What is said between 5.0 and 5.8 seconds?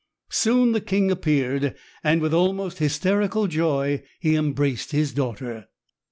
daughter.